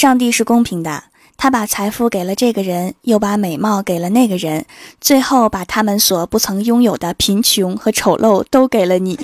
[0.00, 1.02] 上帝是公平的，
[1.36, 4.64] 他把财富给了这个人，又把美貌给了那个人，
[4.98, 9.18] 最后把他们所不曾拥有的贫穷和丑陋都给了你。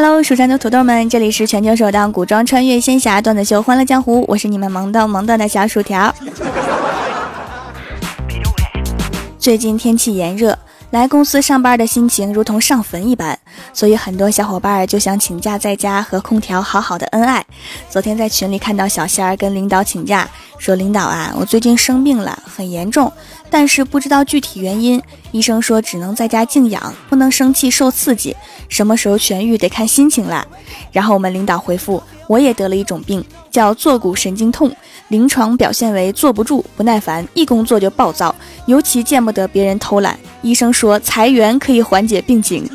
[0.00, 6.14] Hello，蜀山的土豆们，这里是全球首档古装穿越仙侠段子秀《欢乐江湖》，我是你们萌逗萌逗的小薯条。
[9.36, 10.56] 最近天气炎热，
[10.90, 13.36] 来公司上班的心情如同上坟一般，
[13.72, 17.44] 所以很多小伙伴就想请假在家和空调好好的恩爱。
[17.90, 23.12] 昨天在群里看到小仙儿跟领导请假，说领导啊，我最近生病了，很严重。
[23.50, 28.34] 但是不知道具体原因，医生说只能在家静养，不能生气受刺激，
[28.68, 30.46] 什么时候痊愈得看心情啦。
[30.90, 34.74] 然后我们领导回复，我也得了一种病，叫坐骨神经痛，
[35.08, 38.34] 临床表现为坐不住、不耐烦，一工作就暴躁，
[38.66, 40.18] 尤其见不得别人偷懒。
[40.40, 42.68] 医生说裁员可以缓解病情。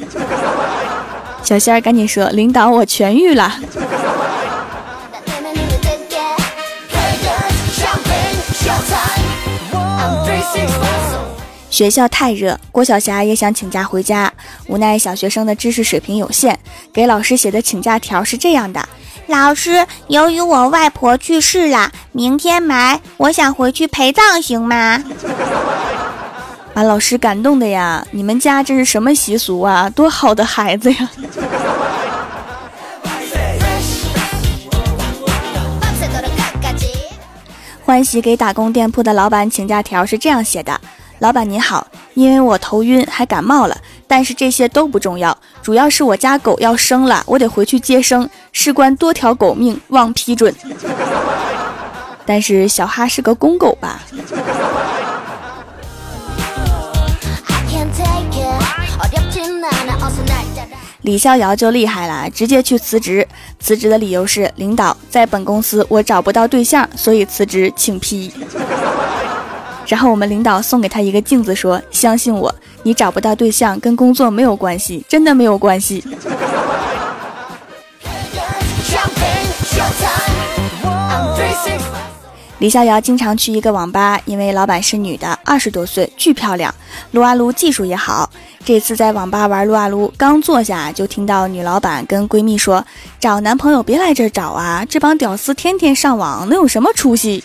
[1.43, 3.59] 小仙儿赶紧说，领导我痊愈了。
[11.73, 14.31] 学校太热，郭晓霞也想请假回家，
[14.67, 16.55] 无奈小学生的知识水平有限，
[16.93, 18.87] 给老师写的请假条是这样的：
[19.25, 25.03] 老师，由于我外婆去世了，明天埋，我想回去陪葬，行吗？
[26.75, 28.05] 把老师感动的呀！
[28.11, 29.89] 你们家这是什么习俗啊？
[29.89, 31.09] 多好的孩子呀！
[37.83, 40.79] 欢喜给打工店铺的老板请假条是这样写的。
[41.23, 50.53] 老板您好，因为我头晕还感冒了，但是这些都不重要，主要是我家狗要生了，我得回去接生，事关多条狗命，望批准。
[52.25, 54.01] 但是小哈是个公狗吧？
[61.03, 63.25] 李逍遥就厉害了，直接去辞职，
[63.61, 68.29] 辞职的理由是领导在本公司我找不到对象，所以辞职，请批。
[69.93, 76.03] 然后我们领导送给他一个镜子，说：“相信我，你找不到对象跟工作没有关系，真的没有关系。”
[82.57, 86.73] 李逍遥经常去一个网吧，因为老板是女的，二十多岁，巨漂亮，
[87.11, 88.27] 撸啊撸技术也好。
[88.65, 92.83] 这次在网吧玩撸啊撸，刚坐下就听到女老板跟闺蜜说
[93.21, 97.43] ：“找男朋友别来这找啊，这帮屌丝天天上网，能有什么出息？”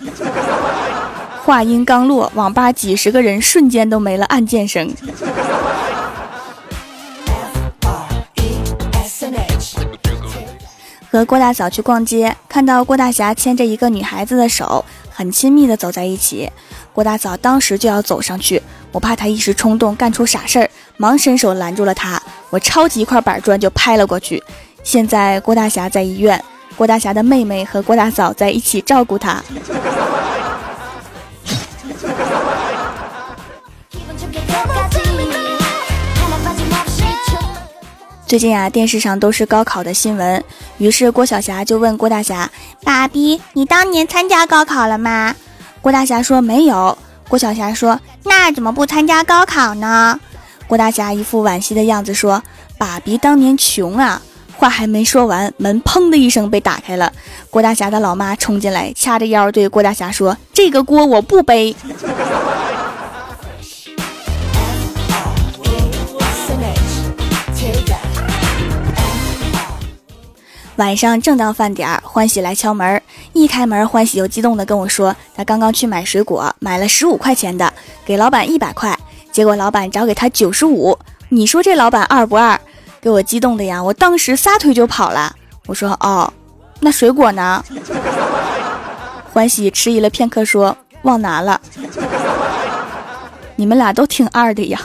[1.48, 4.94] 话音刚落，网吧几十个人瞬间都没了按键声。
[11.10, 16.52] 和郭大嫂去逛街，看到郭大侠牵着一个女孩子的手，很亲密的走在一起。
[16.92, 22.22] 郭大嫂当时就要走上去，我怕她一时冲动干出傻事儿，忙伸手拦住了她。
[22.50, 24.44] 我抄起一块板砖就拍了过去。
[24.84, 26.44] 现在郭大侠在医院，
[26.76, 29.42] 郭大侠的妹妹和郭大嫂在一起照顾他。
[38.28, 40.44] 最近啊，电视上都是高考的新闻，
[40.76, 42.50] 于是郭晓霞就问郭大侠
[42.84, 45.34] ：“爸比，你当年参加高考了吗？”
[45.80, 50.20] 郭大侠说：“没有。”郭晓霞说：“那怎么不参加高考呢？”
[50.68, 52.42] 郭大侠一副惋惜的样子说
[52.76, 54.20] ：“爸比当年穷啊。”
[54.58, 57.10] 话还没说完，门砰的一声被打开了，
[57.48, 61.74] 郭大侠的老妈冲进来，掐着腰对郭大侠说：“这个锅我不背。”
[70.78, 73.02] 晚上正当饭点儿，欢喜来敲门。
[73.32, 77.72] 一开门，欢喜就激动的跟我说：“他刚刚去买水果，买了十五块钱的，
[78.06, 78.96] 给老板一百块，
[79.32, 80.96] 结果老板找给他九十五。
[81.30, 82.56] 你说这老板二不二？
[83.00, 83.82] 给我激动的呀！
[83.82, 85.34] 我当时撒腿就跑了。
[85.66, 86.32] 我说：哦，
[86.78, 87.64] 那水果呢？
[89.32, 91.60] 欢喜迟疑了片刻，说：忘拿了。
[93.56, 94.80] 你们俩都挺二的呀。”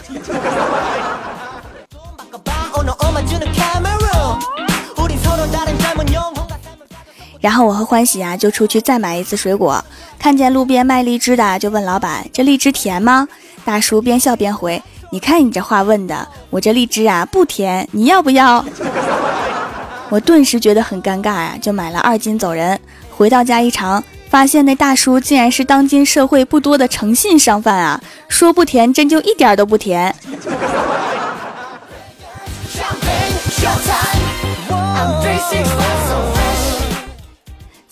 [7.44, 9.84] 然后我和欢喜啊就出去再买一次水果，
[10.18, 13.28] 看见路边卖荔枝的，就问老板：“这荔枝甜吗？”
[13.66, 14.81] 大叔边笑边回
[15.12, 18.63] ：“你看你这话问的，我这荔枝啊不甜，你要不要？”
[20.07, 22.80] 我顿时觉得很尴尬呀，就买了二斤走人。
[23.12, 28.00] 回到家一尝，发现那大叔竟然是当今社会不多的诚信商贩啊！
[28.30, 30.16] 说不甜，真就一点都不甜。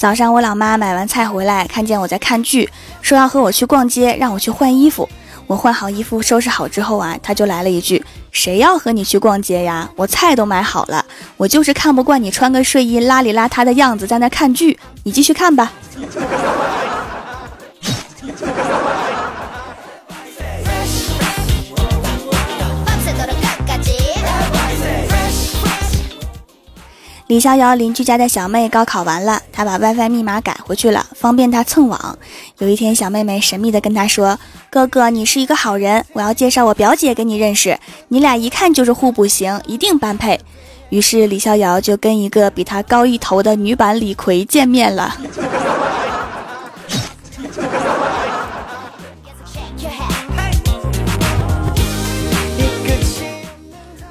[0.01, 2.67] 早上我老妈买完菜回来，看见我在看剧，
[3.03, 5.07] 说要和我去逛街，让我去换衣服。
[5.45, 8.03] 我换好衣服，收拾好之后啊，她就来了一句
[8.33, 9.87] ：“谁要和你去逛街呀？
[9.95, 11.05] 我菜都买好了，
[11.37, 14.79] 我就是看不惯你穿个睡衣邋里邋遢的样子在那看剧。
[15.03, 15.71] 你继续看吧。”
[27.31, 32.19] 李逍遥邻居家的小妹高考完了，他把 WiFi 密码改回去了，方便他蹭网。
[32.57, 34.37] 有一天，小妹妹神秘的跟他说
[34.69, 37.79] ：“哥哥，你是一个好人，我要介绍我表姐给你认识，
[38.09, 40.37] 你俩一看就是互补型，一定般配。”
[40.91, 45.15] 于是李逍遥就跟一个比他高一头的女版李逵见面了。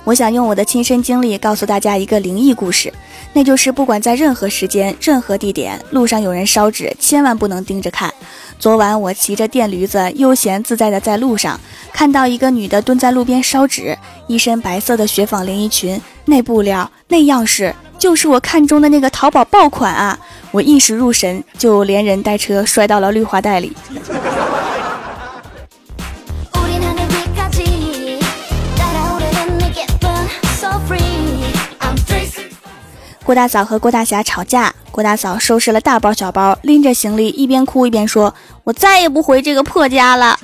[0.05, 2.93] 我想用我的亲身经历告诉大家一个灵异故事，
[3.33, 8.13] 那就是不管在任何时间、任何地点，路上有人烧纸，千万不能盯着看。
[8.59, 11.59] 昨晚我骑着电驴子，悠闲自在的在路上，
[11.93, 13.97] 看到一个女的蹲在路边烧纸，
[14.27, 20.19] 一身白色的雪纺连衣裙，那布料、那样式，就是我看中的那个淘宝爆款啊！
[20.51, 23.73] 我一时入神，就连人带车摔到了绿化带里。
[33.31, 38.35] 郭大嫂和郭大侠吵架，郭大嫂收拾了大包小包，拎着行李一边哭一边说
[38.67, 40.37] ：“我再也不回这个破家了。”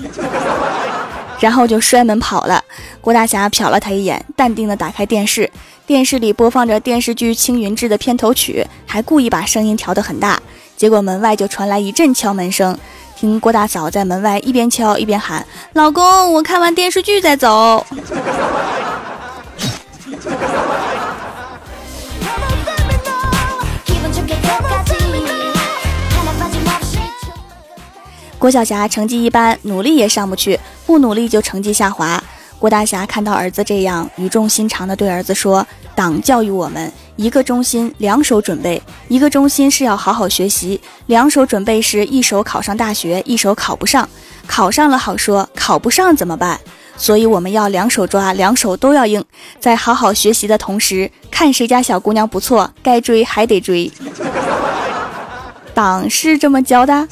[1.40, 2.62] 然后就摔门跑了。
[3.00, 5.50] 郭大侠瞟了他一眼，淡定的打开电视，
[5.84, 10.40] 电视里播放着电视剧《青云志》的片头曲，还故意把声音调得很大。
[10.76, 12.78] 结果门外就传来一阵敲门声，
[13.16, 15.44] 听郭大嫂在门外一边敲一边喊
[15.74, 17.84] ：“老公，我看完电视剧再走。”
[28.46, 30.56] 郭晓霞成绩一般，努力也上不去，
[30.86, 32.22] 不努力就成绩下滑。
[32.60, 35.66] 郭大侠看到儿子这样，语重心长地对儿子说
[35.96, 38.80] ：“党教育我们，一个中心，两手准备。
[39.08, 44.08] 一个中心是要好好学习，两手准备是一手考上大学，一手考不上。
[44.46, 46.60] 考上了好说，考不上怎么办？
[46.96, 49.24] 所以我们要两手抓，两手都要硬，
[49.58, 53.90] 在好好学习的同时，看谁家小姑娘不错，该追还得追。
[55.74, 57.08] 党是这么教的。”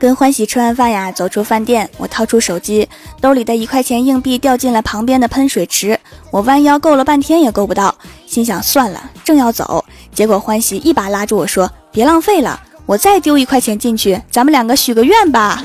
[0.00, 2.88] 跟欢喜吃完饭呀，走出饭店，我掏出手机，
[3.20, 6.00] 兜里的一块钱硬币掉进了旁边的喷水池。
[6.30, 7.94] 我弯腰够了半天也够不到，
[8.26, 15.62] 心想算了，正要走，结果欢喜一把拉住我说：“别浪费了，我再丢一块钱进去，咱们两个许个愿吧。”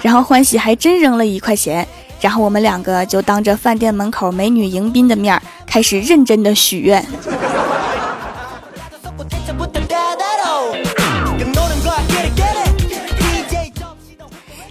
[0.00, 1.84] 然后欢喜还真扔了一块钱，
[2.20, 7.04] 然后我们两个就当着饭店门口美女迎宾的面，开始认真的许愿。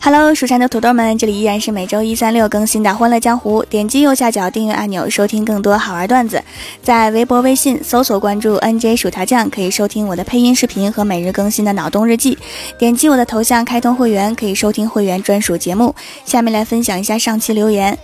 [0.05, 3.63] Hello，蜀山的土豆们，这里依然是每周一、三、六更新的《欢乐江湖》。
[3.67, 6.43] 点击右下角订阅按钮，收听更多好玩段子。
[6.81, 12.37] 在微博、微信搜索关注 “nj 薯条酱”，可以收听我的配音视频和每日更新的脑洞日记。
[12.77, 15.95] 点击我的头像开通会员，可以收听会员专属节目。
[16.25, 17.97] 下面来分享一下上期留言。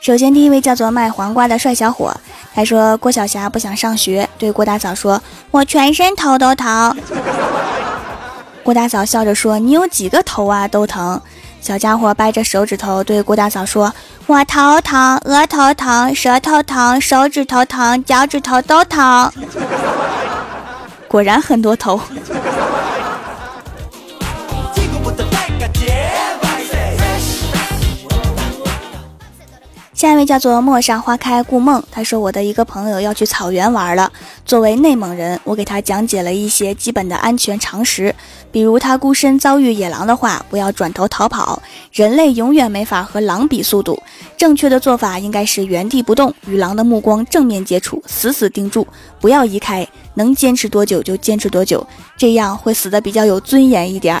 [0.00, 2.12] 首先，第一位叫做卖黄瓜的帅小伙，
[2.52, 6.92] 他说郭晓霞不想上学，对郭大嫂说：“我全身头都疼。”
[8.70, 10.68] 郭大嫂笑着说：“你有几个头啊？
[10.68, 11.20] 都疼。”
[11.60, 13.92] 小家伙掰着手指头对郭大嫂说
[14.28, 19.32] ：“我头疼，额头疼，舌头疼，手指头疼，脚趾头都疼。”
[21.10, 22.00] 果然很多头。
[29.92, 34.10] 下一位叫做陌上花开顾梦，他说我的一个朋友要去草原玩了。
[34.50, 38.12] 作为内蒙人，我给他讲解了一些基本的安全常识，
[38.50, 41.62] 比如他孤身遭遇野狼的话，不要转头逃跑。
[41.92, 44.02] 人类永远没法和狼比速度，
[44.36, 48.84] 正确的做法应该是原地不动，与狼的目光正面接触，死死盯住，
[49.20, 49.86] 不要移开。
[50.14, 54.20] 能坚持多久就坚持多久，这样会死的比较有尊严一点。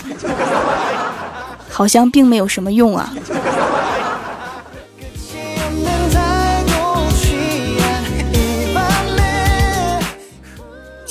[1.68, 3.12] 好像并没有什么用啊。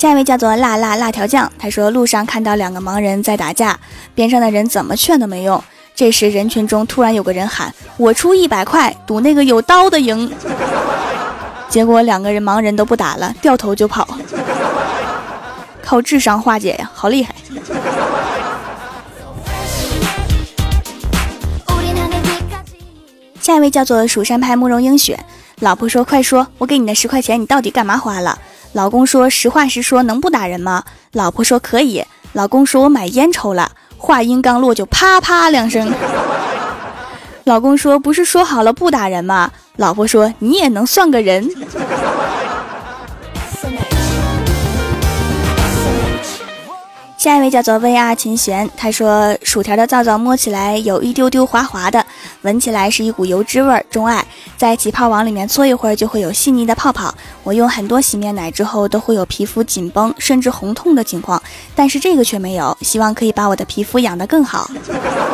[0.00, 3.78] 下一位叫做辣辣辣条酱，他说路上看到两个盲人在打架，
[4.14, 5.62] 边上的人怎么劝都没用。
[5.94, 10.32] 这时人群中突然有个人喊：“我出一百块赌那个有刀的赢。
[11.68, 14.08] ”结果两个人盲人都不打了，掉头就跑，
[15.82, 17.34] 靠智商化解呀，好厉害！
[23.38, 25.20] 下一位叫做蜀山派慕容英雪，
[25.58, 28.38] 老婆说：“快说，我给你的十块钱，你到底干嘛花了？”
[28.72, 35.92] 老公说：“实话实说，能不打人吗？”老婆说：“可以。”老公说：“我买烟抽了。”话音刚落，就啪啪两声。
[37.44, 41.50] 老公说：“不是说好了不打人吗？”老婆说：“你也能算个人。”
[47.20, 52.02] 下一位叫做 VR 秦璇，他说薯条的皂皂摸起来有一丢丢滑滑的，
[52.40, 54.24] 闻起来是一股油脂味儿，钟爱
[54.56, 57.14] 在起泡网里面搓一会儿就会有细腻的泡泡。
[57.42, 61.42] 我用很多洗面奶之后都会有皮肤紧绷甚至红痛的情况，
[61.74, 62.74] 但是这个却没有。
[62.80, 64.70] 希望可以把我的皮肤养得更好。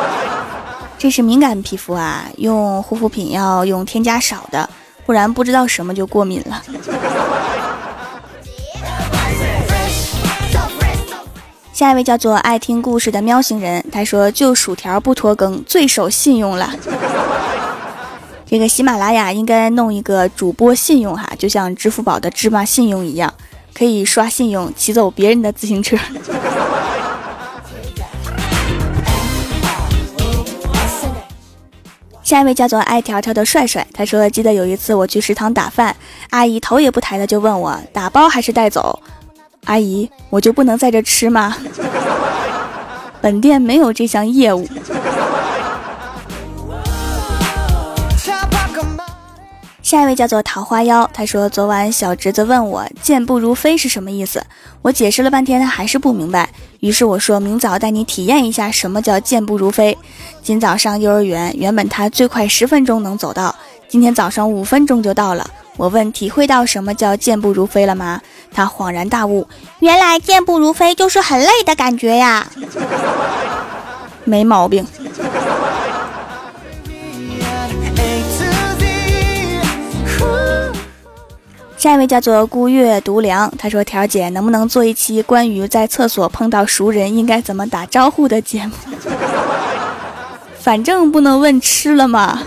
[0.99, 4.69] 这是敏感皮肤啊，用护肤品要用添加少的，
[5.05, 6.61] 不然不知道什么就过敏了。
[11.77, 16.73] 下一位叫做爱听故事的喵星人，他说：“就薯条不拖更，最守信用了。
[18.49, 23.31] 这个喜马拉雅应该弄一个主播信用哈，就像支付宝的芝麻信用一样，
[23.75, 25.95] 可以刷信用骑走别人的自行车。
[32.23, 35.95] ”下一位叫做爱条条的帅帅，他说：“记得有一次我去食堂打饭，
[36.31, 38.99] 阿姨头也不抬的就问我打包还是带走。”
[39.67, 41.55] 阿姨，我就不能在这吃吗？
[43.21, 44.67] 本店没有这项业务。
[49.81, 54.45] 下一位叫做桃花妖，他说昨晚小侄子问我“健步如飞”是什么意思，
[54.81, 56.49] 我解释了半天，他还是不明白。
[56.81, 59.97] 于是我说明早带你体验一下什么叫健步如飞。
[60.43, 63.55] 今早上幼儿园，原本他最快十分钟能走到，
[63.89, 65.49] 今天早上五分钟就到了。
[65.77, 68.19] 我问体会到什么叫健步如飞了吗？
[68.51, 69.47] 他恍然大悟，
[69.79, 72.47] 原来健步如飞就是很累的感觉呀。
[74.23, 74.85] 没毛病。
[81.77, 88.71] 下一位叫做孤月独凉，他说：“条姐能不能做一期关于在厕所碰到熟人应该怎么打招呼的节目？
[90.59, 92.41] 反正不能问吃了吗？”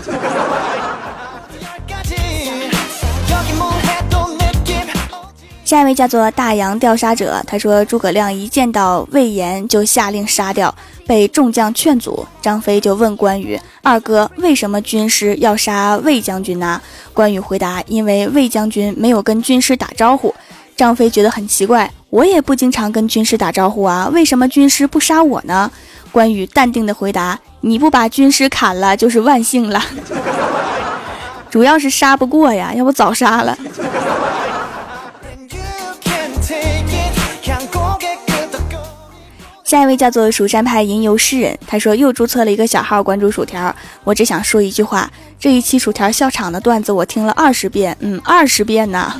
[5.71, 10.75] 下一位叫做大洋调杀者，他说诸葛亮一见到魏延就下令杀掉，
[11.07, 16.81] 被众将劝阻，张飞就问关羽二哥为什么军师要杀魏将军呢？
[17.13, 20.35] 关羽回答因为魏将军没有跟军师打招呼。
[20.75, 25.71] 张飞觉得很奇怪，我也不经常跟军师打招呼啊，为什么军师不杀我呢？
[26.11, 29.81] 关羽淡定的回答你不把军师砍了就是万幸了，
[31.49, 33.57] 主要是杀不过呀，要不早杀了。
[39.71, 43.73] 下一位叫做蜀山派吟游诗人，他说又注册了一个小号关注薯条。
[44.03, 45.09] 我只想说一句话，
[45.39, 49.13] 这一期薯条笑场的段子我听了二十遍，嗯，二十遍呢，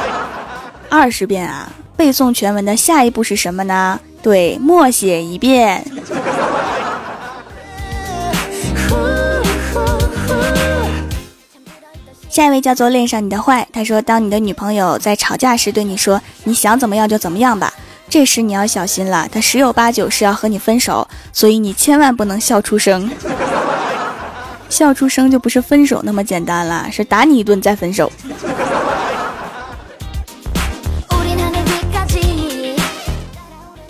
[0.88, 1.70] 二十遍啊！
[1.94, 4.00] 背诵全文的下一步是什么呢？
[4.22, 5.84] 对，默写一遍。
[12.30, 17.70] 下一位叫做恋上你的坏，他说当你的女朋友在吵架时对你说你想怎么样就怎么样吧。
[18.18, 23.10] 这时你要小心了，他十有八九是要和你分手，所以你千万不能笑出声。
[24.70, 28.10] 笑出声就不是分手那么简单了，是打你一顿再分手。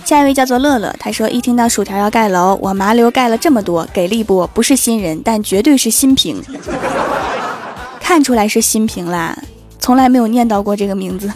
[0.04, 4.44] 下一位叫做乐乐，他说一听到薯条要盖楼，我麻溜盖了这么多，给力不？
[4.52, 6.42] 不是新人，但绝对是新平。
[8.02, 9.38] 看出来是新平啦，
[9.78, 11.32] 从来没有念叨过这个名字。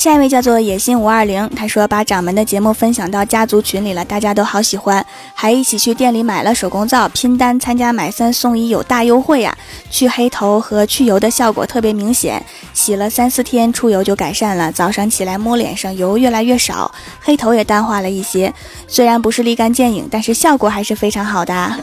[0.00, 5.04] 下一位叫做野心五二零，他说把掌门的节目分享到家族群里了，大家都好喜欢，
[5.34, 9.54] 还一起去店里买了手工皂，拼单参加买三送一有大优惠呀！
[9.90, 12.42] 去黑头和去油的效果特别明显，
[12.72, 16.90] 洗了三四天出油就改善了，早上起来摸脸上油越来越少，
[17.20, 18.54] 黑头也淡化了一些。
[18.88, 21.76] 虽然不是立竿见影，但是效果还是非常好的。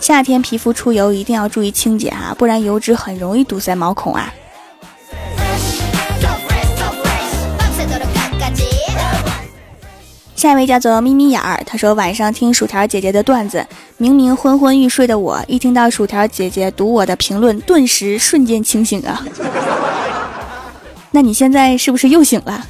[0.00, 4.32] 夏天皮肤出油一定要注意清洁哈，不然油脂很容易堵塞毛孔啊。
[10.44, 19.24] 下一位叫做咪咪眼儿，他说晚上听薯条姐姐的段子，明明昏昏欲睡的我，一听到薯条姐姐读我的评论，顿时瞬间清醒啊！
[21.12, 22.62] 那你现在是不是又醒了？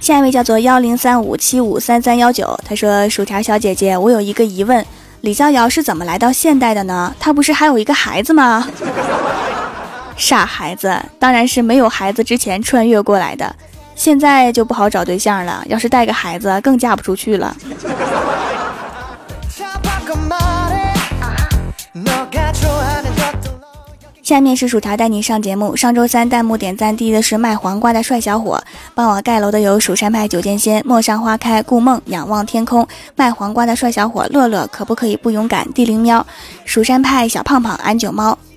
[0.00, 4.84] 下一位叫做幺零三五七五三三幺九，他说薯条小姐姐，我有一个疑问，
[5.20, 7.14] 李逍遥是怎么来到现代的呢？
[7.20, 8.68] 他不是还有一个孩子吗？
[10.16, 13.54] 傻孩子，当然是没有孩子之前穿越过来的，
[13.94, 15.62] 现在就不好找对象了。
[15.68, 17.56] 要是带个孩子，更嫁不出去了。
[24.22, 25.76] 下面是薯条带你上节目。
[25.76, 28.58] 上周三弹幕点赞第一的是卖黄瓜的帅小伙，
[28.94, 32.88] 帮我盖楼的有蜀山派九剑仙、陌上花开、顾梦、仰望天空。
[33.16, 35.70] 卖黄瓜的帅小伙乐乐，可不可以不勇敢？
[35.74, 36.26] 地灵喵，
[36.64, 38.38] 蜀山派小胖胖，安九猫，